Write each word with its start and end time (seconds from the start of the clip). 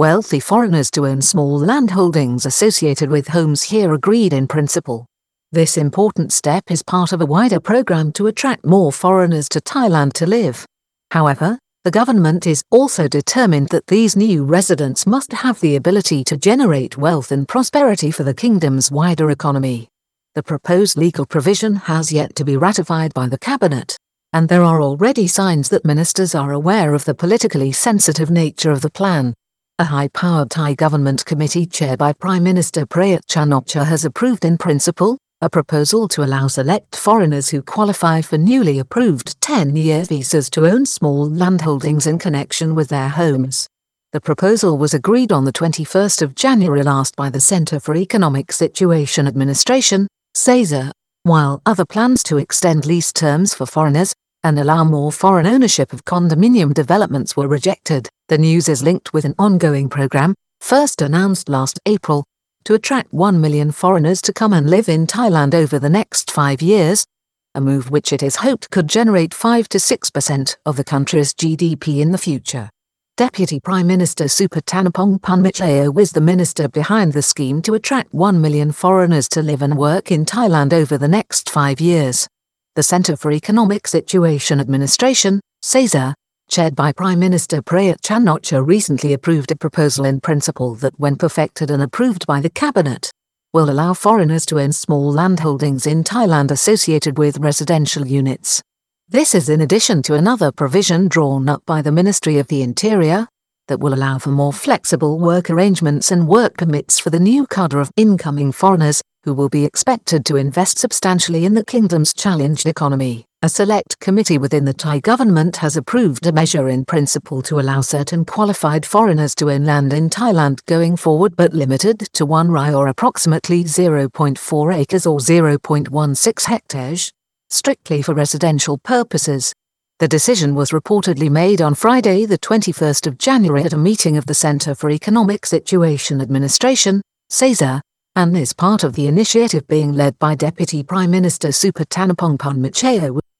wealthy 0.00 0.40
foreigners 0.40 0.90
to 0.90 1.06
own 1.06 1.20
small 1.20 1.60
landholdings 1.60 2.46
associated 2.46 3.10
with 3.10 3.28
homes 3.28 3.64
here 3.64 3.92
agreed 3.92 4.32
in 4.32 4.48
principle. 4.48 5.04
This 5.52 5.76
important 5.76 6.32
step 6.32 6.70
is 6.70 6.82
part 6.82 7.12
of 7.12 7.20
a 7.20 7.26
wider 7.26 7.60
program 7.60 8.10
to 8.12 8.26
attract 8.26 8.64
more 8.64 8.92
foreigners 8.92 9.46
to 9.50 9.60
Thailand 9.60 10.14
to 10.14 10.24
live. 10.24 10.64
However, 11.10 11.58
the 11.84 11.90
government 11.90 12.46
is 12.46 12.62
also 12.70 13.08
determined 13.08 13.68
that 13.72 13.88
these 13.88 14.16
new 14.16 14.42
residents 14.42 15.06
must 15.06 15.34
have 15.34 15.60
the 15.60 15.76
ability 15.76 16.24
to 16.24 16.36
generate 16.38 16.96
wealth 16.96 17.30
and 17.30 17.46
prosperity 17.46 18.10
for 18.10 18.22
the 18.22 18.32
kingdom's 18.32 18.90
wider 18.90 19.30
economy. 19.30 19.86
The 20.34 20.42
proposed 20.42 20.96
legal 20.96 21.26
provision 21.26 21.74
has 21.74 22.10
yet 22.10 22.34
to 22.36 22.44
be 22.46 22.56
ratified 22.56 23.12
by 23.12 23.28
the 23.28 23.38
cabinet, 23.38 23.98
and 24.32 24.48
there 24.48 24.62
are 24.62 24.80
already 24.80 25.26
signs 25.26 25.68
that 25.68 25.84
ministers 25.84 26.34
are 26.34 26.52
aware 26.52 26.94
of 26.94 27.04
the 27.04 27.14
politically 27.14 27.70
sensitive 27.70 28.30
nature 28.30 28.70
of 28.70 28.80
the 28.80 28.90
plan. 28.90 29.34
A 29.80 29.84
high-powered 29.84 30.50
Thai 30.50 30.74
government 30.74 31.24
committee 31.24 31.64
chaired 31.64 31.98
by 31.98 32.12
Prime 32.12 32.42
Minister 32.42 32.84
Prayut 32.84 33.22
Chan-o-cha 33.26 33.82
has 33.82 34.04
approved 34.04 34.44
in 34.44 34.58
principle 34.58 35.16
a 35.40 35.48
proposal 35.48 36.06
to 36.08 36.22
allow 36.22 36.48
select 36.48 36.94
foreigners 36.94 37.48
who 37.48 37.62
qualify 37.62 38.20
for 38.20 38.36
newly 38.36 38.78
approved 38.78 39.40
10-year 39.40 40.04
visas 40.04 40.50
to 40.50 40.66
own 40.66 40.84
small 40.84 41.26
landholdings 41.26 42.06
in 42.06 42.18
connection 42.18 42.74
with 42.74 42.90
their 42.90 43.08
homes. 43.08 43.68
The 44.12 44.20
proposal 44.20 44.76
was 44.76 44.92
agreed 44.92 45.32
on 45.32 45.46
the 45.46 45.52
21st 45.52 46.20
of 46.20 46.34
January 46.34 46.82
last 46.82 47.16
by 47.16 47.30
the 47.30 47.40
Center 47.40 47.80
for 47.80 47.96
Economic 47.96 48.52
Situation 48.52 49.26
Administration, 49.26 50.08
CESA, 50.36 50.90
while 51.22 51.62
other 51.64 51.86
plans 51.86 52.22
to 52.24 52.36
extend 52.36 52.84
lease 52.84 53.14
terms 53.14 53.54
for 53.54 53.64
foreigners 53.64 54.12
and 54.42 54.58
allow 54.58 54.84
more 54.84 55.12
foreign 55.12 55.46
ownership 55.46 55.92
of 55.92 56.04
condominium 56.04 56.72
developments 56.74 57.36
were 57.36 57.48
rejected. 57.48 58.08
The 58.28 58.38
news 58.38 58.68
is 58.68 58.82
linked 58.82 59.12
with 59.12 59.24
an 59.24 59.34
ongoing 59.38 59.88
program, 59.88 60.34
first 60.60 61.02
announced 61.02 61.48
last 61.48 61.80
April, 61.86 62.24
to 62.64 62.74
attract 62.74 63.12
1 63.12 63.40
million 63.40 63.72
foreigners 63.72 64.22
to 64.22 64.32
come 64.32 64.52
and 64.52 64.68
live 64.68 64.88
in 64.88 65.06
Thailand 65.06 65.54
over 65.54 65.78
the 65.78 65.90
next 65.90 66.30
five 66.30 66.62
years, 66.62 67.06
a 67.54 67.60
move 67.60 67.90
which 67.90 68.12
it 68.12 68.22
is 68.22 68.36
hoped 68.36 68.70
could 68.70 68.88
generate 68.88 69.34
5 69.34 69.68
to 69.70 69.78
6% 69.78 70.56
of 70.64 70.76
the 70.76 70.84
country's 70.84 71.34
GDP 71.34 72.00
in 72.00 72.12
the 72.12 72.18
future. 72.18 72.70
Deputy 73.16 73.60
Prime 73.60 73.86
Minister 73.86 74.24
Suput 74.24 74.64
Thanaporn 74.64 75.20
Phunvicharoen 75.20 75.92
was 75.92 76.12
the 76.12 76.20
minister 76.20 76.68
behind 76.68 77.12
the 77.12 77.22
scheme 77.22 77.60
to 77.62 77.74
attract 77.74 78.14
1 78.14 78.40
million 78.40 78.72
foreigners 78.72 79.28
to 79.30 79.42
live 79.42 79.62
and 79.62 79.76
work 79.76 80.10
in 80.10 80.24
Thailand 80.24 80.72
over 80.72 80.96
the 80.96 81.08
next 81.08 81.50
five 81.50 81.80
years. 81.80 82.28
The 82.76 82.84
Centre 82.84 83.16
for 83.16 83.32
Economic 83.32 83.88
Situation 83.88 84.60
Administration, 84.60 85.40
CESA, 85.64 86.14
chaired 86.48 86.76
by 86.76 86.92
Prime 86.92 87.18
Minister 87.18 87.62
Prayut 87.62 87.96
Chan-o-cha 88.00 88.58
recently 88.58 89.12
approved 89.12 89.50
a 89.50 89.56
proposal 89.56 90.04
in 90.04 90.20
principle 90.20 90.76
that 90.76 90.94
when 90.96 91.16
perfected 91.16 91.68
and 91.68 91.82
approved 91.82 92.28
by 92.28 92.40
the 92.40 92.48
cabinet, 92.48 93.10
will 93.52 93.68
allow 93.68 93.92
foreigners 93.92 94.46
to 94.46 94.60
own 94.60 94.70
small 94.70 95.12
landholdings 95.12 95.84
in 95.84 96.04
Thailand 96.04 96.52
associated 96.52 97.18
with 97.18 97.38
residential 97.38 98.06
units. 98.06 98.62
This 99.08 99.34
is 99.34 99.48
in 99.48 99.60
addition 99.60 100.00
to 100.02 100.14
another 100.14 100.52
provision 100.52 101.08
drawn 101.08 101.48
up 101.48 101.66
by 101.66 101.82
the 101.82 101.90
Ministry 101.90 102.38
of 102.38 102.46
the 102.46 102.62
Interior, 102.62 103.26
that 103.66 103.80
will 103.80 103.94
allow 103.94 104.18
for 104.18 104.30
more 104.30 104.52
flexible 104.52 105.18
work 105.18 105.50
arrangements 105.50 106.12
and 106.12 106.28
work 106.28 106.58
permits 106.58 107.00
for 107.00 107.10
the 107.10 107.18
new 107.18 107.48
cadre 107.48 107.80
of 107.80 107.90
incoming 107.96 108.52
foreigners 108.52 109.02
who 109.24 109.34
will 109.34 109.48
be 109.48 109.64
expected 109.64 110.24
to 110.24 110.36
invest 110.36 110.78
substantially 110.78 111.44
in 111.44 111.54
the 111.54 111.64
kingdom's 111.64 112.14
challenged 112.14 112.66
economy. 112.66 113.26
A 113.42 113.48
select 113.48 113.98
committee 114.00 114.36
within 114.36 114.66
the 114.66 114.74
Thai 114.74 115.00
government 115.00 115.56
has 115.56 115.76
approved 115.76 116.26
a 116.26 116.32
measure 116.32 116.68
in 116.68 116.84
principle 116.84 117.40
to 117.42 117.58
allow 117.58 117.80
certain 117.80 118.24
qualified 118.24 118.84
foreigners 118.84 119.34
to 119.36 119.50
own 119.50 119.64
land 119.64 119.92
in 119.92 120.10
Thailand 120.10 120.64
going 120.66 120.96
forward 120.96 121.36
but 121.36 121.54
limited 121.54 122.00
to 122.12 122.26
1 122.26 122.50
rai 122.50 122.74
or 122.74 122.88
approximately 122.88 123.64
0.4 123.64 124.74
acres 124.74 125.06
or 125.06 125.18
0.16 125.18 126.44
hectares, 126.44 127.12
strictly 127.48 128.02
for 128.02 128.14
residential 128.14 128.76
purposes. 128.76 129.54
The 130.00 130.08
decision 130.08 130.54
was 130.54 130.70
reportedly 130.70 131.30
made 131.30 131.60
on 131.60 131.74
Friday 131.74 132.24
the 132.24 132.38
21st 132.38 133.06
of 133.06 133.18
January 133.18 133.64
at 133.64 133.72
a 133.72 133.78
meeting 133.78 134.16
of 134.16 134.26
the 134.26 134.34
Centre 134.34 134.74
for 134.74 134.90
Economic 134.90 135.44
Situation 135.44 136.20
Administration, 136.20 137.02
CESA, 137.30 137.80
and 138.16 138.36
is 138.36 138.52
part 138.52 138.82
of 138.84 138.94
the 138.94 139.06
initiative 139.06 139.66
being 139.68 139.92
led 139.92 140.18
by 140.18 140.34
Deputy 140.34 140.82
Prime 140.82 141.10
Minister 141.10 141.48
Supattanapong 141.48 142.38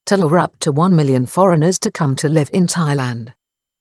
to 0.06 0.16
lure 0.16 0.38
up 0.38 0.58
to 0.60 0.72
1 0.72 0.94
million 0.94 1.26
foreigners 1.26 1.78
to 1.81 1.91
come 1.91 2.16
to 2.16 2.28
live 2.28 2.50
in 2.53 2.66
Thailand. 2.66 3.32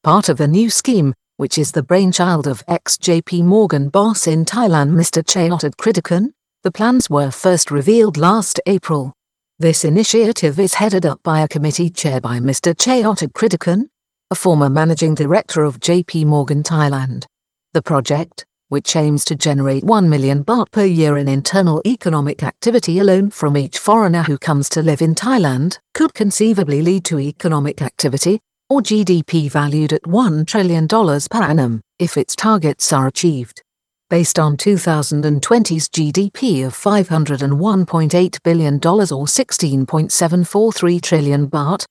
Part 0.04 0.30
of 0.30 0.40
a 0.40 0.48
new 0.48 0.70
scheme, 0.70 1.14
which 1.38 1.58
is 1.58 1.72
the 1.72 1.84
brainchild 1.84 2.48
of 2.48 2.64
ex-JP 2.68 3.44
Morgan 3.44 3.90
boss 3.90 4.28
in 4.28 4.46
Thailand 4.46 4.92
Mr. 4.92 5.24
Chayotid 5.24 5.76
Kritikul, 5.76 6.32
the 6.64 6.72
plans 6.72 7.10
were 7.10 7.32
first 7.32 7.72
revealed 7.72 8.18
last 8.18 8.60
April. 8.66 9.14
This 9.60 9.86
initiative 9.86 10.60
is 10.60 10.74
headed 10.74 11.06
up 11.06 11.22
by 11.24 11.42
a 11.42 11.48
committee 11.48 11.90
chaired 11.90 12.24
by 12.24 12.40
Mr. 12.40 12.74
Chayotid 12.74 13.34
Kritikul, 13.34 13.88
a 14.32 14.36
former 14.36 14.70
managing 14.70 15.16
director 15.16 15.64
of 15.64 15.80
JP 15.80 16.26
Morgan 16.26 16.64
Thailand. 16.64 17.26
The 17.74 17.82
project, 17.82 18.46
which 18.70 18.96
aims 18.96 19.26
to 19.26 19.36
generate 19.36 19.84
1 19.84 20.10
million 20.10 20.44
baht 20.44 20.72
per 20.72 20.86
year 20.86 21.18
in 21.18 21.28
internal 21.28 21.82
economic 21.86 22.42
activity 22.42 23.00
alone 23.00 23.30
from 23.30 23.58
each 23.58 23.78
foreigner 23.78 24.24
who 24.24 24.38
comes 24.38 24.70
to 24.70 24.82
live 24.82 25.02
in 25.02 25.14
Thailand, 25.14 25.78
could 25.94 26.14
conceivably 26.14 26.82
lead 26.82 27.04
to 27.04 27.20
economic 27.20 27.82
activity, 27.82 28.40
or 28.70 28.80
GDP 28.82 29.52
valued 29.52 29.92
at 29.92 30.04
$1 30.04 30.48
trillion 30.48 30.88
per 30.88 31.44
annum, 31.44 31.82
if 32.00 32.16
its 32.16 32.34
targets 32.36 32.94
are 32.94 33.08
achieved. 33.08 33.62
Based 34.10 34.40
on 34.40 34.56
2020's 34.58 35.90
GDP 35.90 36.66
of 36.66 36.74
$501.8 36.74 38.44
billion 38.44 38.76
or 38.76 38.80
16.743 38.80 41.02
trillion 41.02 41.48
baht, 41.48 41.86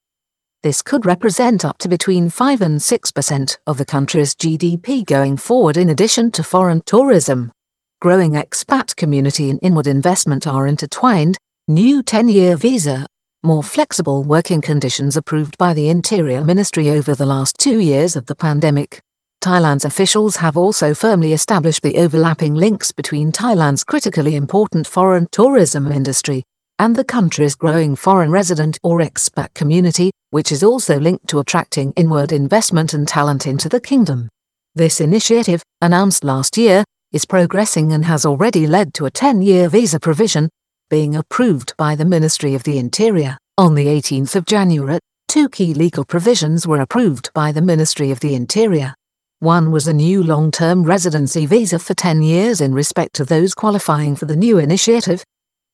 this 0.63 0.83
could 0.83 1.07
represent 1.07 1.65
up 1.65 1.79
to 1.79 1.89
between 1.89 2.31
5 2.31 2.61
and 2.61 2.79
6% 2.81 3.59
of 3.67 3.79
the 3.79 3.85
country's 3.85 4.35
GDP 4.35 5.05
going 5.05 5.37
forward 5.37 5.77
in 5.77 5.89
addition 5.89 6.31
to 6.33 6.43
foreign 6.43 6.83
tourism. 6.83 7.53
Growing 8.01 8.33
expat 8.33 8.97
community 8.97 9.51
and 9.51 9.61
inward 9.63 9.87
investment 9.87 10.47
are 10.47 10.67
intertwined, 10.67 11.39
new 11.69 12.03
10-year 12.03 12.57
visa, 12.57 13.07
more 13.45 13.63
flexible 13.63 14.25
working 14.25 14.61
conditions 14.61 15.17
approved 15.17 15.57
by 15.59 15.73
the 15.73 15.89
Interior 15.89 16.43
Ministry 16.43 16.91
over 16.91 17.15
the 17.15 17.27
last 17.27 17.57
two 17.59 17.79
years 17.79 18.17
of 18.17 18.27
the 18.27 18.35
pandemic. 18.35 19.01
Thailand's 19.41 19.85
officials 19.85 20.37
have 20.37 20.57
also 20.57 20.95
firmly 20.95 21.33
established 21.33 21.83
the 21.83 21.99
overlapping 21.99 22.55
links 22.55 22.91
between 22.91 23.31
Thailand's 23.31 23.85
critically 23.85 24.35
important 24.35 24.89
foreign 24.89 25.29
tourism 25.31 25.93
industry 25.93 26.45
and 26.79 26.95
the 26.95 27.05
country's 27.05 27.55
growing 27.55 27.97
foreign 27.97 28.31
resident 28.31 28.79
or 28.83 29.01
expat 29.01 29.53
community, 29.55 30.11
which 30.31 30.53
is 30.53 30.63
also 30.63 30.99
linked 30.99 31.27
to 31.29 31.41
attracting 31.41 31.93
inward 31.97 32.33
investment 32.33 32.95
and 32.95 33.09
talent 33.09 33.47
into 33.47 33.69
the 33.69 33.81
kingdom. 33.81 34.29
This 34.75 35.01
initiative, 35.01 35.63
announced 35.83 36.23
last 36.23 36.57
year, 36.57 36.85
is 37.13 37.25
progressing 37.25 37.93
and 37.93 38.05
has 38.05 38.25
already 38.25 38.67
led 38.67 38.95
to 38.95 39.07
a 39.07 39.11
10-year 39.11 39.69
visa 39.69 39.99
provision 39.99 40.49
being 40.91 41.17
approved 41.17 41.75
by 41.77 41.95
the 41.95 42.05
Ministry 42.05 42.55
of 42.55 42.63
the 42.63 42.79
Interior. 42.79 43.37
On 43.57 43.75
the 43.75 43.87
18th 43.87 44.37
of 44.37 44.47
January, 44.47 45.01
two 45.27 45.49
key 45.49 45.75
legal 45.75 46.05
provisions 46.05 46.67
were 46.67 46.81
approved 46.81 47.31
by 47.35 47.51
the 47.51 47.61
Ministry 47.61 48.11
of 48.11 48.21
the 48.21 48.35
Interior. 48.35 48.95
One 49.41 49.71
was 49.71 49.89
a 49.89 49.93
new 49.93 50.23
long-term 50.23 50.85
residency 50.85 51.45
visa 51.45 51.79
for 51.79 51.95
10 51.95 52.23
years 52.23 52.61
in 52.61 52.73
respect 52.73 53.15
to 53.15 53.25
those 53.25 53.55
qualifying 53.55 54.17
for 54.17 54.27
the 54.27 54.37
new 54.37 54.59
initiative, 54.59 55.25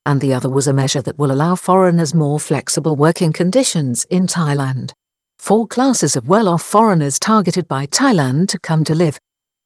and 0.06 0.20
the 0.20 0.34
other 0.34 0.48
was 0.48 0.66
a 0.66 0.72
measure 0.72 1.02
that 1.02 1.18
will 1.18 1.32
allow 1.32 1.54
foreigners 1.54 2.14
more 2.14 2.38
flexible 2.38 2.96
working 2.96 3.32
conditions 3.32 4.04
in 4.10 4.26
Thailand. 4.26 4.92
Four 5.38 5.66
classes 5.66 6.16
of 6.16 6.28
well-off 6.28 6.62
foreigners 6.62 7.18
targeted 7.18 7.66
by 7.68 7.86
Thailand 7.86 8.48
to 8.48 8.58
come 8.58 8.84
to 8.84 8.94
live, 8.94 9.18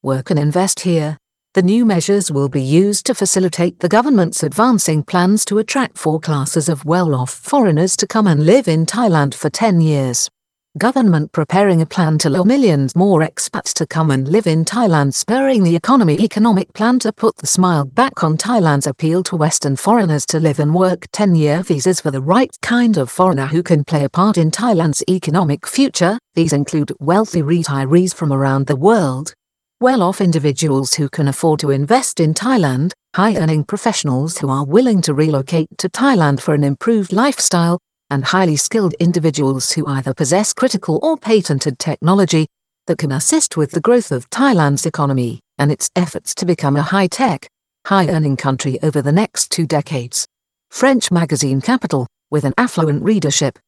work 0.02 0.30
and 0.30 0.38
invest 0.38 0.80
here. 0.80 1.18
The 1.54 1.62
new 1.62 1.84
measures 1.84 2.30
will 2.30 2.48
be 2.48 2.62
used 2.62 3.06
to 3.06 3.14
facilitate 3.14 3.80
the 3.80 3.88
government's 3.88 4.42
advancing 4.42 5.02
plans 5.02 5.44
to 5.46 5.58
attract 5.58 5.98
four 5.98 6.20
classes 6.20 6.68
of 6.68 6.84
well-off 6.84 7.30
foreigners 7.30 7.96
to 7.96 8.06
come 8.06 8.26
and 8.26 8.46
live 8.46 8.68
in 8.68 8.86
Thailand 8.86 9.34
for 9.34 9.50
10 9.50 9.80
years 9.80 10.30
government 10.78 11.32
preparing 11.32 11.82
a 11.82 11.86
plan 11.86 12.16
to 12.18 12.30
lure 12.30 12.44
millions 12.44 12.94
more 12.96 13.20
expats 13.20 13.74
to 13.74 13.86
come 13.86 14.10
and 14.10 14.28
live 14.28 14.46
in 14.46 14.64
Thailand 14.64 15.12
spurring 15.12 15.64
the 15.64 15.76
economy 15.76 16.16
economic 16.20 16.72
plan 16.72 16.98
to 17.00 17.12
put 17.12 17.36
the 17.36 17.46
smile 17.46 17.84
back 17.84 18.22
on 18.24 18.36
Thailand's 18.36 18.86
appeal 18.86 19.22
to 19.24 19.36
Western 19.36 19.76
foreigners 19.76 20.24
to 20.26 20.40
live 20.40 20.60
and 20.60 20.74
work 20.74 21.10
10-year 21.12 21.62
visas 21.62 22.00
for 22.00 22.10
the 22.10 22.22
right 22.22 22.56
kind 22.62 22.96
of 22.96 23.10
foreigner 23.10 23.46
who 23.46 23.62
can 23.62 23.84
play 23.84 24.04
a 24.04 24.08
part 24.08 24.38
in 24.38 24.50
Thailand's 24.50 25.02
economic 25.10 25.66
future. 25.66 26.18
These 26.34 26.52
include 26.52 26.92
wealthy 27.00 27.42
retirees 27.42 28.14
from 28.14 28.32
around 28.32 28.66
the 28.66 28.76
world, 28.76 29.34
well-off 29.80 30.20
individuals 30.20 30.94
who 30.94 31.08
can 31.08 31.28
afford 31.28 31.60
to 31.60 31.70
invest 31.70 32.20
in 32.20 32.34
Thailand, 32.34 32.92
high-earning 33.14 33.64
professionals 33.64 34.38
who 34.38 34.48
are 34.48 34.64
willing 34.64 35.02
to 35.02 35.14
relocate 35.14 35.68
to 35.78 35.88
Thailand 35.88 36.40
for 36.40 36.54
an 36.54 36.64
improved 36.64 37.12
lifestyle, 37.12 37.78
and 38.10 38.24
highly 38.24 38.56
skilled 38.56 38.94
individuals 38.94 39.72
who 39.72 39.86
either 39.86 40.14
possess 40.14 40.52
critical 40.52 40.98
or 41.02 41.16
patented 41.16 41.78
technology, 41.78 42.46
that 42.86 42.98
can 42.98 43.12
assist 43.12 43.56
with 43.56 43.70
the 43.70 43.80
growth 43.80 44.10
of 44.10 44.28
Thailand's 44.30 44.86
economy 44.86 45.40
and 45.58 45.70
its 45.70 45.90
efforts 45.94 46.34
to 46.36 46.46
become 46.46 46.76
a 46.76 46.82
high-tech, 46.82 47.48
high-earning 47.86 48.36
country 48.36 48.78
over 48.82 49.02
the 49.02 49.12
next 49.12 49.50
two 49.50 49.66
decades. 49.66 50.26
French 50.70 51.10
magazine 51.10 51.60
Capital, 51.60 52.06
with 52.30 52.44
an 52.44 52.54
affluent 52.56 53.02
readership, 53.02 53.58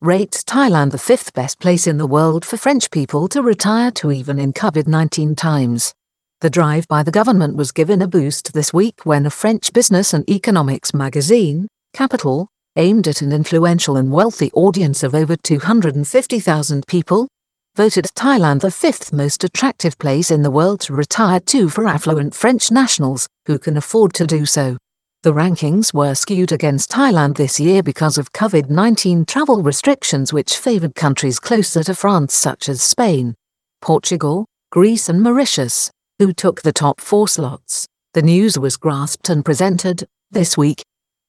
rates 0.00 0.44
Thailand 0.44 0.92
the 0.92 0.98
fifth 0.98 1.32
best 1.32 1.58
place 1.58 1.88
in 1.88 1.98
the 1.98 2.06
world 2.06 2.44
for 2.44 2.56
French 2.56 2.90
people 2.90 3.26
to 3.28 3.42
retire 3.42 3.90
to 3.92 4.12
even 4.12 4.38
in 4.38 4.52
COVID-19 4.52 5.36
times. 5.36 5.92
The 6.40 6.50
drive 6.50 6.86
by 6.86 7.02
the 7.02 7.10
government 7.10 7.56
was 7.56 7.72
given 7.72 8.00
a 8.00 8.06
boost 8.06 8.52
this 8.52 8.72
week 8.72 9.00
when 9.02 9.26
a 9.26 9.30
French 9.30 9.72
business 9.72 10.14
and 10.14 10.28
economics 10.30 10.94
magazine, 10.94 11.66
Capital, 11.92 12.48
aimed 12.78 13.06
at 13.06 13.20
an 13.20 13.32
influential 13.32 13.96
and 13.96 14.10
wealthy 14.10 14.50
audience 14.54 15.02
of 15.02 15.14
over 15.14 15.36
250,000 15.36 16.86
people, 16.86 17.28
voted 17.76 18.06
Thailand 18.14 18.60
the 18.60 18.70
fifth 18.70 19.12
most 19.12 19.44
attractive 19.44 19.98
place 19.98 20.30
in 20.30 20.42
the 20.42 20.50
world 20.50 20.80
to 20.80 20.94
retire 20.94 21.40
to 21.40 21.68
for 21.68 21.86
affluent 21.86 22.34
French 22.34 22.70
nationals 22.70 23.28
who 23.46 23.58
can 23.58 23.76
afford 23.76 24.14
to 24.14 24.26
do 24.26 24.46
so. 24.46 24.78
The 25.22 25.34
rankings 25.34 25.92
were 25.92 26.14
skewed 26.14 26.52
against 26.52 26.90
Thailand 26.90 27.36
this 27.36 27.60
year 27.60 27.82
because 27.82 28.16
of 28.16 28.32
COVID 28.32 28.70
19 28.70 29.26
travel 29.26 29.62
restrictions, 29.62 30.32
which 30.32 30.56
favoured 30.56 30.94
countries 30.94 31.38
closer 31.38 31.82
to 31.82 31.94
France, 31.94 32.34
such 32.34 32.68
as 32.68 32.80
Spain, 32.80 33.34
Portugal, 33.82 34.46
Greece, 34.70 35.08
and 35.08 35.20
Mauritius 35.20 35.90
who 36.18 36.32
took 36.32 36.62
the 36.62 36.72
top 36.72 37.00
four 37.00 37.28
slots. 37.28 37.86
The 38.14 38.22
news 38.22 38.58
was 38.58 38.76
grasped 38.76 39.28
and 39.28 39.44
presented, 39.44 40.08
this 40.32 40.56
week, 40.56 40.82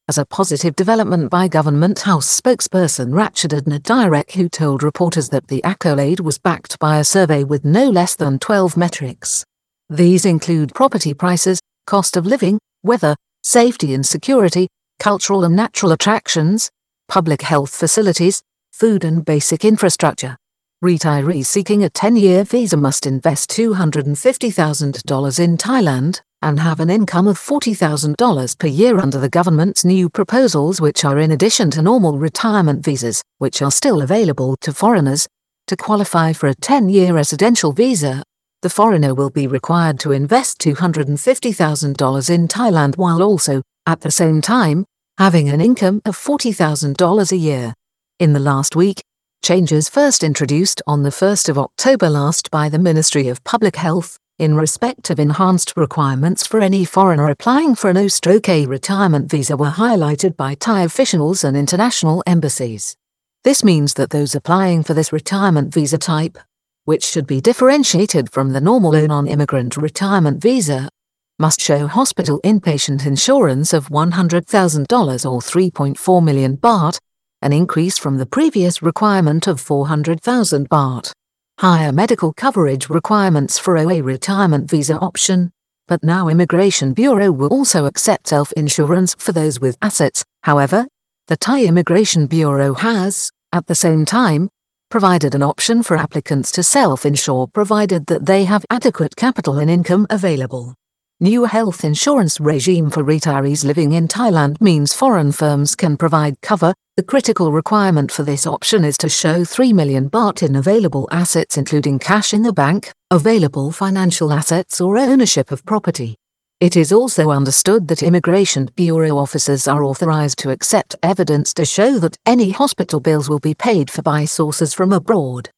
as 0.10 0.18
a 0.18 0.26
positive 0.26 0.76
development 0.76 1.30
by 1.30 1.48
Government 1.48 2.00
House 2.00 2.42
spokesperson 2.42 3.12
Ratchada 3.12 3.62
Dhanadirek 3.62 4.32
who 4.32 4.50
told 4.50 4.82
reporters 4.82 5.30
that 5.30 5.50
the 5.50 5.64
accolade 5.64 6.20
was 6.20 6.40
backed 6.40 6.80
by 6.80 6.98
a 6.98 7.04
survey 7.04 7.44
with 7.44 7.64
no 7.64 7.92
less 7.92 8.16
than 8.16 8.40
12 8.40 8.76
metrics. 8.76 9.46
These 9.88 10.26
include 10.26 10.74
property 10.74 11.14
prices, 11.14 11.60
cost 11.86 12.18
of 12.18 12.26
living, 12.26 12.58
weather, 12.82 13.16
safety 13.44 13.94
and 13.94 14.04
security, 14.04 14.68
cultural 14.98 15.44
and 15.44 15.56
natural 15.56 15.92
attractions, 15.92 16.72
public 17.08 17.44
health 17.44 17.70
facilities, 17.70 18.42
food 18.74 19.04
and 19.04 19.24
basic 19.24 19.64
infrastructure. 19.64 20.38
Retirees 20.84 21.46
seeking 21.46 21.84
a 21.84 21.90
10-year 21.90 22.46
visa 22.46 22.78
must 22.78 23.06
invest 23.06 23.52
$250,000 23.52 25.40
in 25.40 25.58
Thailand 25.58 26.22
and 26.42 26.60
have 26.60 26.80
an 26.80 26.90
income 26.90 27.28
of 27.28 27.38
$40,000 27.38 28.58
per 28.58 28.68
year 28.68 28.98
under 28.98 29.20
the 29.20 29.30
government's 29.30 29.84
new 29.84 30.10
proposals 30.10 30.80
which 30.80 31.04
are 31.04 31.20
in 31.20 31.32
addition 31.32 31.70
to 31.72 31.82
normal 31.82 32.18
retirement 32.18 32.84
visas, 32.84 33.22
which 33.38 33.62
are 33.62 33.72
still 33.72 34.02
available 34.02 34.56
to 34.62 34.74
foreigners. 34.74 35.28
To 35.68 35.76
qualify 35.76 36.34
for 36.34 36.48
a 36.48 36.56
10-year 36.56 37.14
residential 37.14 37.72
visa, 37.72 38.24
the 38.62 38.70
foreigner 38.70 39.14
will 39.14 39.30
be 39.30 39.48
required 39.48 40.00
to 40.02 40.12
invest 40.12 40.60
$250,000 40.60 42.30
in 42.30 42.48
Thailand 42.48 42.98
while 42.98 43.22
also, 43.22 43.62
at 43.86 44.02
the 44.02 44.12
same 44.12 44.42
time, 44.42 44.86
having 45.18 45.50
an 45.50 45.62
income 45.62 46.02
of 46.06 46.18
$40,000 46.18 47.32
a 47.32 47.38
year. 47.38 47.74
In 48.20 48.34
the 48.34 48.40
last 48.40 48.76
week, 48.76 49.02
Changes 49.42 49.88
first 49.88 50.24
introduced 50.24 50.82
on 50.86 51.04
the 51.04 51.10
1st 51.10 51.50
of 51.50 51.58
October 51.58 52.10
last 52.10 52.52
by 52.52 52.68
the 52.68 52.78
Ministry 52.78 53.30
of 53.30 53.44
Public 53.46 53.78
Health, 53.78 54.20
in 54.40 54.56
respect 54.56 55.10
of 55.10 55.20
enhanced 55.20 55.74
requirements 55.76 56.48
for 56.48 56.62
any 56.62 56.86
foreigner 56.86 57.30
applying 57.30 57.76
for 57.76 57.90
an 57.90 57.98
O-A 57.98 58.66
retirement 58.66 59.30
visa 59.30 59.58
were 59.58 59.70
highlighted 59.70 60.38
by 60.38 60.56
Thai 60.56 60.84
officials 60.84 61.44
and 61.44 61.58
international 61.58 62.24
embassies. 62.26 62.96
This 63.44 63.64
means 63.64 63.94
that 63.96 64.10
those 64.10 64.34
applying 64.34 64.84
for 64.84 64.94
this 64.94 65.12
retirement 65.12 65.74
visa 65.74 65.98
type, 65.98 66.38
which 66.86 67.04
should 67.04 67.28
be 67.28 67.42
differentiated 67.42 68.32
from 68.32 68.54
the 68.54 68.62
normal 68.62 68.94
non-immigrant 68.94 69.78
retirement 69.78 70.42
visa, 70.42 70.90
must 71.38 71.60
show 71.62 71.88
hospital 71.88 72.40
inpatient 72.44 73.06
insurance 73.06 73.74
of 73.74 73.90
$100,000 73.90 75.32
or 75.32 75.40
3.4 75.42 76.24
million 76.24 76.58
baht 76.58 76.98
an 77.42 77.54
increase 77.54 77.98
from 77.98 78.18
the 78.18 78.26
previous 78.26 78.82
requirement 78.82 79.48
of 79.48 79.62
400,000 79.62 80.70
baht. 80.70 81.14
Higher 81.60 81.92
medical 81.92 82.32
coverage 82.32 82.88
requirements 82.88 83.60
for 83.60 83.78
OA 83.78 84.02
retirement 84.02 84.70
visa 84.70 84.98
option, 84.98 85.52
but 85.90 86.02
now 86.06 86.30
Immigration 86.30 86.94
Bureau 86.94 87.34
will 87.34 87.50
also 87.50 87.86
accept 87.86 88.30
self-insurance 88.30 89.18
for 89.20 89.34
those 89.34 89.60
with 89.60 89.76
assets. 89.82 90.24
However, 90.44 90.88
the 91.28 91.36
Thai 91.36 91.66
Immigration 91.66 92.28
Bureau 92.28 92.76
has, 92.76 93.30
at 93.52 93.68
the 93.68 93.76
same 93.76 94.06
time, 94.06 94.48
provided 94.90 95.36
an 95.36 95.44
option 95.44 95.84
for 95.84 95.98
applicants 95.98 96.54
to 96.54 96.64
self-insure 96.64 97.48
provided 97.48 98.06
that 98.06 98.26
they 98.26 98.46
have 98.46 98.64
adequate 98.70 99.18
capital 99.18 99.60
and 99.60 99.70
income 99.70 100.08
available. 100.10 100.76
New 101.22 101.44
health 101.44 101.84
insurance 101.84 102.40
regime 102.40 102.90
for 102.90 103.04
retirees 103.04 103.66
living 103.66 103.92
in 103.92 104.08
Thailand 104.08 104.62
means 104.62 104.94
foreign 104.94 105.34
firms 105.34 105.76
can 105.76 105.98
provide 105.98 106.40
cover. 106.40 106.74
The 106.96 107.04
critical 107.04 107.52
requirement 107.52 108.10
for 108.10 108.24
this 108.24 108.48
option 108.48 108.86
is 108.86 108.98
to 109.00 109.10
show 109.10 109.44
3 109.44 109.74
million 109.74 110.10
baht 110.10 110.42
in 110.42 110.56
available 110.56 111.10
assets 111.12 111.58
including 111.58 112.00
cash 112.00 112.34
in 112.34 112.44
the 112.44 112.54
bank, 112.54 112.94
available 113.12 113.74
financial 113.74 114.32
assets 114.32 114.80
or 114.80 114.98
ownership 114.98 115.52
of 115.52 115.66
property. 115.66 116.16
It 116.62 116.78
is 116.78 116.94
also 116.94 117.32
understood 117.32 117.90
that 117.90 118.02
Immigration 118.02 118.70
Bureau 118.78 119.18
officers 119.18 119.68
are 119.68 119.84
authorized 119.84 120.40
to 120.40 120.52
accept 120.52 120.96
evidence 121.04 121.54
to 121.56 121.66
show 121.66 122.00
that 122.00 122.16
any 122.26 122.52
hospital 122.52 123.02
bills 123.02 123.30
will 123.30 123.40
be 123.40 123.54
paid 123.54 123.92
for 123.92 124.02
by 124.02 124.24
sources 124.24 124.74
from 124.74 124.94
abroad. 124.94 125.50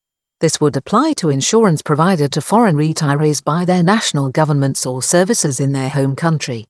This 0.42 0.60
would 0.60 0.76
apply 0.76 1.14
to 1.18 1.30
insurance 1.30 1.84
provided 1.84 2.32
to 2.32 2.42
foreign 2.42 2.76
retirees 2.76 3.44
by 3.44 3.64
their 3.64 3.84
national 3.84 4.30
governments 4.30 4.88
or 4.88 5.04
services 5.04 5.60
in 5.60 5.72
their 5.72 5.90
home 5.90 6.16
country. 6.16 6.66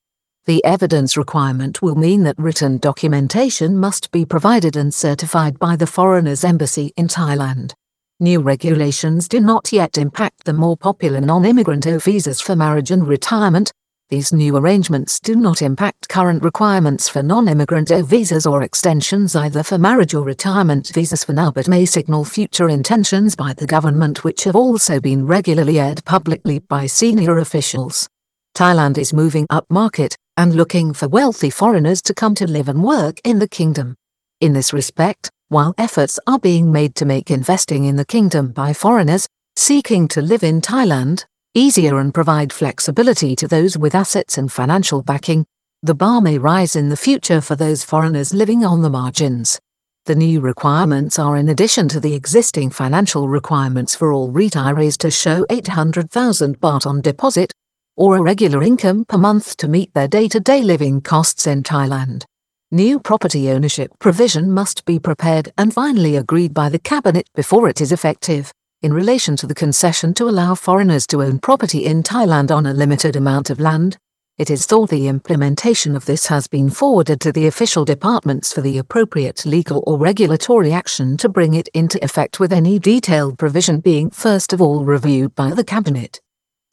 The 0.45 0.61
evidence 0.65 1.15
requirement 1.15 1.81
will 1.81 1.95
mean 1.95 2.23
that 2.23 2.37
written 2.37 2.79
documentation 2.79 3.77
must 3.77 4.11
be 4.11 4.25
provided 4.25 4.75
and 4.75 4.93
certified 4.93 5.57
by 5.57 5.77
the 5.77 5.87
foreigner's 5.87 6.43
embassy 6.43 6.91
in 6.97 7.07
Thailand. 7.07 7.71
New 8.19 8.41
regulations 8.41 9.29
do 9.29 9.39
not 9.39 9.71
yet 9.71 9.97
impact 9.97 10.43
the 10.43 10.51
more 10.51 10.75
popular 10.75 11.21
non-immigrant 11.21 11.87
O 11.87 11.97
visas 11.97 12.41
for 12.41 12.57
marriage 12.57 12.91
and 12.91 13.07
retirement, 13.07 13.71
these 14.11 14.33
new 14.33 14.57
arrangements 14.57 15.21
do 15.21 15.35
not 15.35 15.61
impact 15.61 16.09
current 16.09 16.43
requirements 16.43 17.07
for 17.07 17.23
non-immigrant 17.23 17.89
O 17.93 18.03
visas 18.03 18.45
or 18.45 18.61
extensions 18.61 19.37
either 19.37 19.63
for 19.63 19.77
marriage 19.77 20.13
or 20.13 20.25
retirement 20.25 20.91
visas 20.93 21.23
for 21.23 21.31
now 21.31 21.49
but 21.49 21.69
may 21.69 21.85
signal 21.85 22.25
future 22.25 22.67
intentions 22.67 23.37
by 23.37 23.53
the 23.53 23.65
government 23.65 24.25
which 24.25 24.43
have 24.43 24.55
also 24.57 24.99
been 24.99 25.25
regularly 25.25 25.79
aired 25.79 26.03
publicly 26.03 26.59
by 26.59 26.85
senior 26.87 27.37
officials. 27.37 28.09
Thailand 28.53 28.97
is 28.97 29.13
moving 29.13 29.47
up 29.49 29.65
market 29.69 30.17
and 30.35 30.55
looking 30.55 30.91
for 30.91 31.07
wealthy 31.07 31.49
foreigners 31.49 32.01
to 32.01 32.13
come 32.13 32.35
to 32.35 32.45
live 32.45 32.67
and 32.67 32.83
work 32.83 33.21
in 33.23 33.39
the 33.39 33.47
kingdom. 33.47 33.95
In 34.41 34.51
this 34.51 34.73
respect, 34.73 35.29
while 35.47 35.73
efforts 35.77 36.19
are 36.27 36.39
being 36.39 36.69
made 36.69 36.95
to 36.95 37.05
make 37.05 37.31
investing 37.31 37.85
in 37.85 37.95
the 37.95 38.05
kingdom 38.05 38.51
by 38.51 38.73
foreigners 38.73 39.25
seeking 39.55 40.09
to 40.09 40.21
live 40.21 40.43
in 40.43 40.59
Thailand 40.59 41.23
easier 41.53 41.99
and 41.99 42.13
provide 42.13 42.53
flexibility 42.53 43.35
to 43.35 43.47
those 43.47 43.77
with 43.77 43.93
assets 43.93 44.37
and 44.37 44.51
financial 44.51 45.01
backing, 45.01 45.45
the 45.83 45.93
bar 45.93 46.21
may 46.21 46.37
rise 46.37 46.75
in 46.77 46.87
the 46.87 46.95
future 46.95 47.41
for 47.41 47.55
those 47.55 47.83
foreigners 47.83 48.33
living 48.33 48.63
on 48.63 48.81
the 48.81 48.89
margins. 48.89 49.59
The 50.05 50.15
new 50.15 50.39
requirements 50.39 51.19
are 51.19 51.35
in 51.35 51.49
addition 51.49 51.89
to 51.89 51.99
the 51.99 52.13
existing 52.13 52.69
financial 52.69 53.27
requirements 53.27 53.95
for 53.95 54.13
all 54.13 54.31
retirees 54.31 54.97
to 54.99 55.11
show 55.11 55.45
800,000 55.49 56.59
baht 56.61 56.85
on 56.85 57.01
deposit, 57.01 57.51
or 57.97 58.15
a 58.15 58.21
regular 58.21 58.63
income 58.63 59.03
per 59.03 59.17
month 59.17 59.57
to 59.57 59.67
meet 59.67 59.93
their 59.93 60.07
day-to-day 60.07 60.63
living 60.63 61.01
costs 61.01 61.45
in 61.45 61.63
Thailand. 61.63 62.23
New 62.71 62.97
property 62.97 63.51
ownership 63.51 63.91
provision 63.99 64.51
must 64.51 64.85
be 64.85 64.97
prepared 64.97 65.51
and 65.57 65.73
finally 65.73 66.15
agreed 66.15 66.53
by 66.53 66.69
the 66.69 66.79
cabinet 66.79 67.27
before 67.35 67.67
it 67.67 67.81
is 67.81 67.91
effective 67.91 68.53
in 68.81 68.93
relation 68.93 69.35
to 69.35 69.45
the 69.45 69.53
concession 69.53 70.13
to 70.15 70.27
allow 70.27 70.55
foreigners 70.55 71.05
to 71.07 71.21
own 71.21 71.37
property 71.37 71.85
in 71.85 72.01
Thailand 72.01 72.49
on 72.49 72.65
a 72.65 72.73
limited 72.73 73.15
amount 73.15 73.49
of 73.49 73.59
land. 73.59 73.97
It 74.37 74.49
is 74.49 74.65
thought 74.65 74.89
the 74.89 75.07
implementation 75.07 75.95
of 75.95 76.05
this 76.05 76.25
has 76.27 76.47
been 76.47 76.69
forwarded 76.71 77.21
to 77.21 77.31
the 77.31 77.45
official 77.45 77.85
departments 77.85 78.51
for 78.51 78.61
the 78.61 78.79
appropriate 78.79 79.45
legal 79.45 79.83
or 79.85 79.99
regulatory 79.99 80.73
action 80.73 81.15
to 81.17 81.29
bring 81.29 81.53
it 81.53 81.67
into 81.75 82.03
effect 82.03 82.39
with 82.39 82.51
any 82.51 82.79
detailed 82.79 83.37
provision 83.37 83.81
being 83.81 84.09
first 84.09 84.51
of 84.51 84.61
all 84.61 84.83
reviewed 84.83 85.35
by 85.35 85.51
the 85.51 85.63
Cabinet. 85.63 86.19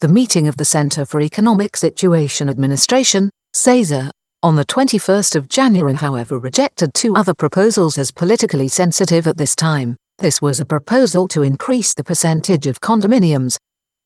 The 0.00 0.08
meeting 0.08 0.48
of 0.48 0.56
the 0.56 0.64
Centre 0.64 1.04
for 1.04 1.20
Economic 1.20 1.76
Situation 1.76 2.48
Administration, 2.48 3.30
CESA, 3.54 4.12
on 4.42 4.56
the 4.56 4.64
21st 4.64 5.34
of 5.36 5.48
January 5.48 5.94
however 5.94 6.38
rejected 6.38 6.94
two 6.94 7.14
other 7.16 7.34
proposals 7.34 7.98
as 7.98 8.12
politically 8.12 8.68
sensitive 8.68 9.26
at 9.26 9.36
this 9.36 9.54
time. 9.54 9.96
This 10.20 10.42
was 10.42 10.58
a 10.58 10.66
proposal 10.66 11.28
to 11.28 11.42
increase 11.42 11.94
the 11.94 12.02
percentage 12.02 12.66
of 12.66 12.80
condominiums 12.80 13.56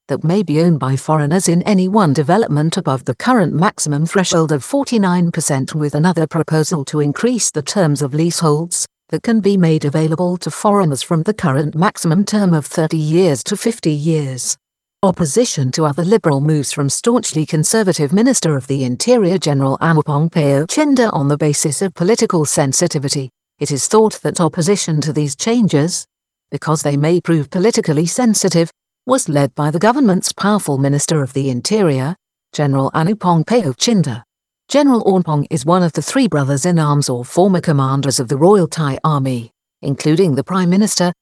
that 0.09 0.23
may 0.23 0.42
be 0.42 0.61
owned 0.61 0.78
by 0.78 0.95
foreigners 0.95 1.49
in 1.49 1.62
any 1.62 1.88
one 1.88 2.12
development 2.12 2.76
above 2.76 3.07
the 3.07 3.14
current 3.14 3.54
maximum 3.54 4.04
threshold 4.04 4.52
of 4.52 4.62
49% 4.62 5.75
with 5.75 5.95
another 5.95 6.26
proposal 6.26 6.85
to 6.85 7.00
increase 7.00 7.50
the 7.50 7.62
terms 7.62 8.02
of 8.02 8.12
leaseholds 8.12 8.87
that 9.09 9.23
can 9.23 9.40
be 9.40 9.57
made 9.57 9.87
available 9.87 10.37
to 10.37 10.50
foreigners 10.50 11.02
from 11.02 11.23
the 11.23 11.33
current 11.33 11.75
maximum 11.75 12.26
term 12.26 12.52
of 12.52 12.66
30 12.66 12.99
years 12.99 13.42
to 13.45 13.57
50 13.57 13.90
years. 13.90 14.59
Opposition 15.02 15.73
to 15.73 15.87
other 15.87 16.04
liberal 16.04 16.42
moves 16.42 16.73
from 16.73 16.90
staunchly 16.90 17.47
conservative 17.47 18.12
Minister 18.12 18.54
of 18.54 18.66
the 18.66 18.85
Interior 18.85 19.38
General 19.38 19.78
Anupong 19.78 20.31
Paochinda 20.31 21.11
on 21.14 21.28
the 21.28 21.38
basis 21.38 21.81
of 21.81 21.95
political 21.95 22.45
sensitivity. 22.45 23.31
It 23.62 23.71
is 23.71 23.87
thought 23.87 24.21
that 24.23 24.40
opposition 24.40 25.00
to 25.02 25.12
these 25.12 25.37
changes, 25.37 26.04
because 26.50 26.83
they 26.83 26.97
may 26.97 27.21
prove 27.21 27.49
politically 27.49 28.07
sensitive, 28.07 28.73
was 29.07 29.28
led 29.28 29.54
by 29.54 29.71
the 29.71 29.78
government's 29.78 30.33
powerful 30.33 30.78
Minister 30.78 31.23
of 31.23 31.33
the 31.33 31.49
Interior, 31.49 32.16
General 32.52 32.90
Anupong 32.90 33.45
Paochinda. 33.45 34.25
General 34.69 35.04
Anupong 35.04 35.47
is 35.49 35.64
one 35.64 35.85
of 35.85 35.92
the 35.92 36.02
three 36.02 36.26
brothers 36.26 36.66
in 36.66 36.76
arms 36.76 37.09
or 37.09 37.25
former 37.25 37.61
commanders 37.61 38.19
of 38.19 38.26
the 38.26 38.37
Royal 38.37 38.66
Thai 38.66 38.99
Army, 39.04 39.52
including 39.81 40.35
the 40.35 40.42
Prime 40.42 40.69
Minister, 40.69 41.12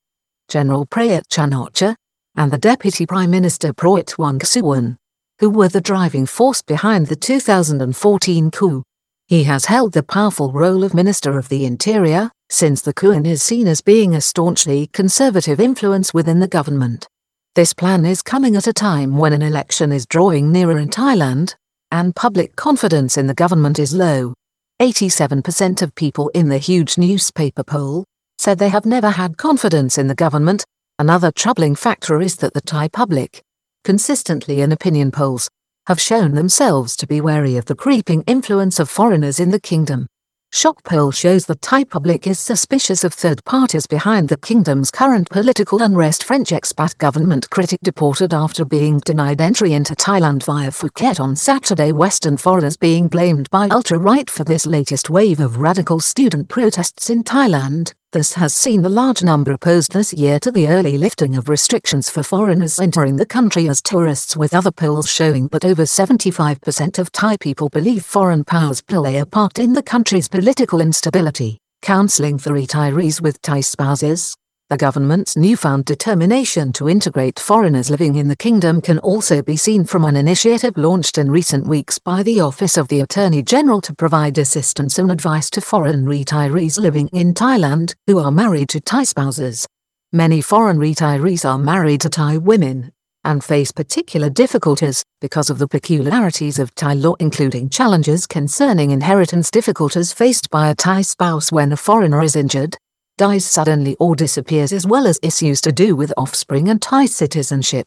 General 0.49 0.87
Prayut 0.87 1.25
Chan-o-cha, 1.29 1.95
and 2.37 2.51
the 2.51 2.57
Deputy 2.57 3.05
Prime 3.05 3.31
Minister 3.31 3.75
Prawit 3.75 4.17
Wongsuwon, 4.17 4.97
who 5.41 5.51
were 5.51 5.69
the 5.69 5.83
driving 5.83 6.25
force 6.25 6.63
behind 6.63 7.09
the 7.09 7.17
2014 7.17 8.51
coup. 8.51 8.83
He 9.31 9.45
has 9.45 9.67
held 9.67 9.93
the 9.93 10.03
powerful 10.03 10.51
role 10.51 10.83
of 10.83 10.93
Minister 10.93 11.39
of 11.39 11.49
the 11.49 11.65
Interior 11.65 12.33
since 12.49 12.83
the 12.83 12.93
coup 12.93 13.13
and 13.13 13.25
is 13.27 13.45
seen 13.45 13.69
as 13.69 13.81
being 13.81 14.13
a 14.13 14.21
staunchly 14.21 14.89
conservative 14.89 15.61
influence 15.61 16.13
within 16.13 16.41
the 16.41 16.49
government. 16.49 17.07
This 17.55 17.73
plan 17.73 18.05
is 18.05 18.23
coming 18.23 18.57
at 18.57 18.67
a 18.67 18.73
time 18.73 19.17
when 19.17 19.33
an 19.33 19.41
election 19.41 19.93
is 19.93 20.05
drawing 20.05 20.51
nearer 20.51 20.79
in 20.79 20.89
Thailand, 20.89 21.55
and 21.93 22.17
public 22.17 22.57
confidence 22.57 23.17
in 23.17 23.29
the 23.29 23.41
government 23.43 23.79
is 23.79 23.95
low. 23.95 24.35
87% 24.83 25.81
of 25.81 25.95
people 25.95 26.29
in 26.35 26.49
the 26.49 26.59
huge 26.59 26.99
newspaper 26.99 27.63
poll 27.63 28.05
said 28.37 28.59
they 28.59 28.69
have 28.69 28.85
never 28.85 29.11
had 29.11 29.39
confidence 29.39 29.97
in 29.97 30.09
the 30.09 30.15
government 30.15 30.65
Another 31.01 31.33
troubling 31.33 31.77
factor 31.77 32.21
is 32.21 32.37
that 32.37 32.53
the 32.53 32.61
Thai 32.61 32.89
public, 32.89 33.41
consistently 33.85 34.61
in 34.61 34.71
opinion 34.71 35.11
polls, 35.11 35.49
have 35.91 36.01
shown 36.01 36.35
themselves 36.35 36.95
to 36.95 37.05
be 37.05 37.21
wary 37.21 37.57
of 37.57 37.65
the 37.65 37.75
creeping 37.75 38.23
influence 38.29 38.79
of 38.79 38.89
foreigners 38.89 39.41
in 39.41 39.51
the 39.51 39.59
kingdom. 39.59 40.07
Shock 40.53 40.85
poll 40.85 41.11
shows 41.11 41.47
the 41.47 41.57
Thai 41.57 41.83
public 41.83 42.29
is 42.29 42.39
suspicious 42.39 43.03
of 43.03 43.13
third 43.13 43.45
parties 43.45 43.89
behind 43.89 44.29
the 44.29 44.37
kingdom's 44.37 44.93
current 44.93 45.29
political 45.31 45.83
unrest. 45.83 46.23
French 46.23 46.51
expat 46.51 46.97
government 46.99 47.51
critic 47.51 47.81
deported 47.83 48.33
after 48.33 48.65
being 48.65 49.01
denied 49.05 49.41
entry 49.41 49.73
into 49.73 49.97
Thailand 49.97 50.45
via 50.45 50.71
Phuket 50.71 51.19
on 51.19 51.35
Saturday. 51.35 51.91
Western 51.91 52.37
foreigners 52.37 52.77
being 52.77 53.09
blamed 53.09 53.51
by 53.51 53.67
ultra-right 53.67 54.31
for 54.31 54.45
this 54.45 54.67
latest 54.67 55.11
wave 55.11 55.41
of 55.41 55.57
radical 55.57 55.99
student 55.99 56.49
protests 56.49 57.11
in 57.11 57.25
Thailand. 57.25 57.95
This 58.13 58.33
has 58.33 58.53
seen 58.53 58.85
a 58.85 58.89
large 58.89 59.23
number 59.23 59.53
opposed 59.53 59.93
this 59.93 60.13
year 60.13 60.41
to 60.41 60.51
the 60.51 60.67
early 60.67 60.99
lifting 60.99 61.37
of 61.37 61.49
restrictions 61.49 62.11
for 62.11 62.25
foreigners 62.25 62.81
entering 62.81 63.15
the 63.15 63.25
country 63.25 63.69
as 63.69 63.81
tourists 63.81 64.37
with 64.37 64.53
other 64.53 64.73
polls 64.73 65.09
showing 65.09 65.47
that 65.53 65.65
over 65.65 65.85
75% 65.85 66.99
of 66.99 67.13
Thai 67.13 67.37
people 67.37 67.69
believe 67.69 68.05
foreign 68.05 68.43
powers 68.43 68.81
play 68.81 69.19
a 69.19 69.27
part 69.27 69.61
in 69.61 69.75
the 69.75 69.83
country's 69.83 70.27
political 70.27 70.81
instability. 70.81 71.59
Counseling 71.83 72.39
for 72.39 72.51
retirees 72.51 73.21
with 73.21 73.41
Thai 73.43 73.61
spouses, 73.61 74.35
the 74.71 74.77
government's 74.77 75.37
newfound 75.37 75.85
determination 75.85 76.73
to 76.73 76.89
integrate 76.89 77.41
foreigners 77.41 77.91
living 77.91 78.15
in 78.15 78.29
the 78.29 78.37
kingdom 78.37 78.81
can 78.81 79.01
also 79.01 79.43
be 79.43 79.57
seen 79.57 79.85
from 79.85 80.05
an 80.05 80.15
initiative 80.15 80.77
launched 80.77 81.19
in 81.19 81.29
recent 81.29 81.67
weeks 81.67 81.99
by 81.99 82.23
the 82.23 82.39
Office 82.39 82.77
of 82.77 82.87
the 82.87 83.01
Attorney 83.01 83.43
General 83.43 83.81
to 83.81 83.93
provide 83.93 84.39
assistance 84.39 84.97
and 84.97 85.11
advice 85.11 85.51
to 85.51 85.61
foreign 85.61 86.07
retirees 86.07 86.79
living 86.79 87.09
in 87.09 87.35
Thailand 87.35 87.97
who 88.07 88.21
are 88.21 88.31
married 88.31 88.69
to 88.69 88.81
Thai 88.81 89.03
spouses. 89.03 89.67
Many 90.13 90.41
foreign 90.41 90.79
retirees 90.79 91.45
are 91.45 91.59
married 91.59 92.03
to 92.03 92.09
Thai 92.09 92.37
women 92.37 92.93
and 93.25 93.43
face 93.43 93.73
particular 93.73 94.31
difficulties 94.31 95.05
because 95.21 95.51
of 95.51 95.59
the 95.59 95.67
peculiarities 95.67 96.61
of 96.61 96.73
Thai 96.77 96.95
law 96.95 97.17
including 97.19 97.71
challenges 97.71 98.25
concerning 98.25 98.93
inheritance 98.93 99.51
difficulties 99.51 100.13
faced 100.13 100.49
by 100.49 100.71
a 100.71 100.77
Thai 100.77 101.03
spouse 101.03 101.51
when 101.51 101.73
a 101.73 101.77
foreigner 101.77 102.23
is 102.23 102.37
injured, 102.37 102.79
dies 103.19 103.45
suddenly 103.45 103.97
or 104.01 104.17
disappears 104.17 104.73
as 104.73 104.87
well 104.87 105.07
as 105.07 105.19
issues 105.23 105.61
to 105.61 105.73
do 105.73 105.95
with 105.95 106.13
offspring 106.17 106.69
and 106.69 106.81
Thai 106.81 107.07
citizenship. 107.07 107.87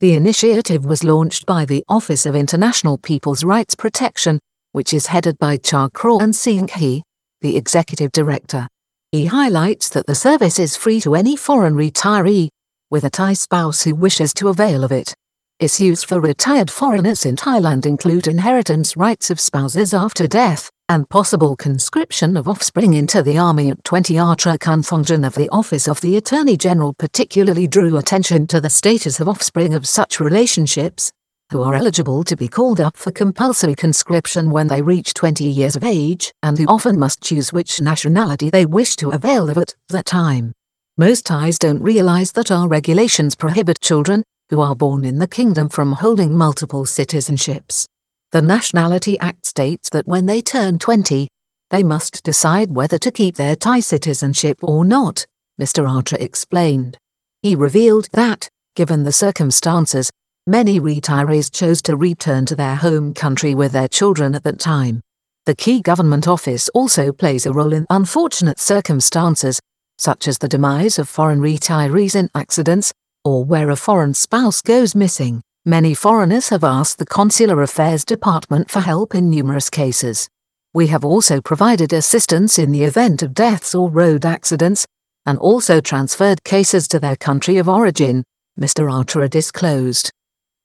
The 0.00 0.14
initiative 0.14 0.84
was 0.84 1.04
launched 1.04 1.46
by 1.46 1.64
the 1.64 1.84
Office 1.88 2.26
of 2.26 2.34
International 2.34 2.98
People's 2.98 3.44
Rights 3.44 3.74
Protection, 3.74 4.40
which 4.72 4.92
is 4.92 5.06
headed 5.06 5.38
by 5.38 5.58
Chakrawon 5.58 6.32
Singhi, 6.32 7.02
the 7.40 7.56
executive 7.56 8.10
director. 8.12 8.66
He 9.12 9.26
highlights 9.26 9.90
that 9.90 10.06
the 10.06 10.14
service 10.14 10.58
is 10.58 10.76
free 10.76 11.00
to 11.02 11.14
any 11.14 11.36
foreign 11.36 11.74
retiree, 11.74 12.48
with 12.90 13.04
a 13.04 13.10
Thai 13.10 13.34
spouse 13.34 13.82
who 13.82 13.94
wishes 13.94 14.34
to 14.34 14.48
avail 14.48 14.84
of 14.84 14.92
it. 14.92 15.14
Issues 15.60 16.02
for 16.02 16.20
retired 16.20 16.70
foreigners 16.70 17.24
in 17.24 17.36
Thailand 17.36 17.86
include 17.86 18.26
inheritance 18.26 18.96
rights 18.96 19.30
of 19.30 19.38
spouses 19.38 19.94
after 19.94 20.26
death, 20.26 20.70
and 20.92 21.08
possible 21.08 21.56
conscription 21.56 22.36
of 22.36 22.46
offspring 22.46 22.92
into 22.92 23.22
the 23.22 23.38
army 23.38 23.70
at 23.70 23.82
20 23.82 24.18
Atra 24.18 24.58
Function 24.82 25.24
of 25.24 25.34
the 25.34 25.48
Office 25.48 25.88
of 25.88 26.02
the 26.02 26.18
Attorney 26.18 26.54
General 26.54 26.92
particularly 26.92 27.66
drew 27.66 27.96
attention 27.96 28.46
to 28.48 28.60
the 28.60 28.68
status 28.68 29.18
of 29.18 29.26
offspring 29.26 29.72
of 29.72 29.88
such 29.88 30.20
relationships, 30.20 31.10
who 31.50 31.62
are 31.62 31.74
eligible 31.74 32.22
to 32.24 32.36
be 32.36 32.46
called 32.46 32.78
up 32.78 32.98
for 32.98 33.10
compulsory 33.10 33.74
conscription 33.74 34.50
when 34.50 34.68
they 34.68 34.82
reach 34.82 35.14
20 35.14 35.44
years 35.44 35.76
of 35.76 35.82
age 35.82 36.30
and 36.42 36.58
who 36.58 36.66
often 36.66 36.98
must 36.98 37.22
choose 37.22 37.54
which 37.54 37.80
nationality 37.80 38.50
they 38.50 38.66
wish 38.66 38.94
to 38.96 39.12
avail 39.12 39.48
of 39.48 39.56
at 39.56 39.74
that 39.88 40.04
time. 40.04 40.52
Most 40.98 41.24
Thais 41.24 41.58
don't 41.58 41.80
realize 41.80 42.32
that 42.32 42.50
our 42.50 42.68
regulations 42.68 43.34
prohibit 43.34 43.80
children 43.80 44.24
who 44.50 44.60
are 44.60 44.76
born 44.76 45.06
in 45.06 45.18
the 45.18 45.26
kingdom 45.26 45.70
from 45.70 45.92
holding 45.92 46.36
multiple 46.36 46.84
citizenships. 46.84 47.86
The 48.32 48.40
Nationality 48.40 49.20
Act 49.20 49.44
states 49.44 49.90
that 49.90 50.08
when 50.08 50.24
they 50.24 50.40
turn 50.40 50.78
20, 50.78 51.28
they 51.68 51.82
must 51.82 52.24
decide 52.24 52.74
whether 52.74 52.96
to 52.96 53.10
keep 53.10 53.36
their 53.36 53.54
Thai 53.54 53.80
citizenship 53.80 54.56
or 54.62 54.86
not, 54.86 55.26
Mr. 55.60 55.86
Atra 55.86 56.16
explained. 56.18 56.96
He 57.42 57.54
revealed 57.54 58.08
that, 58.14 58.48
given 58.74 59.02
the 59.02 59.12
circumstances, 59.12 60.10
many 60.46 60.80
retirees 60.80 61.52
chose 61.52 61.82
to 61.82 61.94
return 61.94 62.46
to 62.46 62.56
their 62.56 62.76
home 62.76 63.12
country 63.12 63.54
with 63.54 63.72
their 63.72 63.86
children 63.86 64.34
at 64.34 64.44
that 64.44 64.58
time. 64.58 65.02
The 65.44 65.54
key 65.54 65.82
government 65.82 66.26
office 66.26 66.70
also 66.70 67.12
plays 67.12 67.44
a 67.44 67.52
role 67.52 67.74
in 67.74 67.86
unfortunate 67.90 68.58
circumstances, 68.58 69.60
such 69.98 70.26
as 70.26 70.38
the 70.38 70.48
demise 70.48 70.98
of 70.98 71.06
foreign 71.06 71.40
retirees 71.40 72.16
in 72.16 72.30
accidents, 72.34 72.94
or 73.26 73.44
where 73.44 73.68
a 73.68 73.76
foreign 73.76 74.14
spouse 74.14 74.62
goes 74.62 74.94
missing. 74.94 75.42
Many 75.64 75.94
foreigners 75.94 76.48
have 76.48 76.64
asked 76.64 76.98
the 76.98 77.06
Consular 77.06 77.62
Affairs 77.62 78.04
Department 78.04 78.68
for 78.68 78.80
help 78.80 79.14
in 79.14 79.30
numerous 79.30 79.70
cases. 79.70 80.28
We 80.74 80.88
have 80.88 81.04
also 81.04 81.40
provided 81.40 81.92
assistance 81.92 82.58
in 82.58 82.72
the 82.72 82.82
event 82.82 83.22
of 83.22 83.32
deaths 83.32 83.72
or 83.72 83.88
road 83.88 84.26
accidents, 84.26 84.88
and 85.24 85.38
also 85.38 85.80
transferred 85.80 86.42
cases 86.42 86.88
to 86.88 86.98
their 86.98 87.14
country 87.14 87.58
of 87.58 87.68
origin, 87.68 88.24
Mr. 88.58 88.92
Atra 88.92 89.28
disclosed. 89.28 90.10